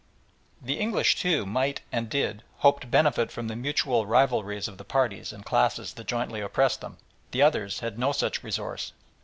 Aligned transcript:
The 0.59 0.79
English, 0.79 1.15
too, 1.15 1.45
might, 1.45 1.81
and 1.91 2.09
did, 2.09 2.41
hope 2.57 2.79
to 2.79 2.87
benefit 2.87 3.29
from 3.31 3.47
the 3.47 3.55
mutual 3.55 4.07
rivalries 4.07 4.67
of 4.67 4.79
the 4.79 4.83
parties 4.83 5.31
and 5.31 5.45
classes 5.45 5.93
that 5.93 6.07
jointly 6.07 6.41
oppressed 6.41 6.81
them. 6.81 6.97
The 7.29 7.43
others 7.43 7.81
had 7.81 7.99
no 7.99 8.11
such 8.11 8.43
resource. 8.43 8.93